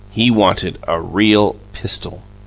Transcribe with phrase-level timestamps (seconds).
[0.09, 2.23] He wanted a Real Pistol!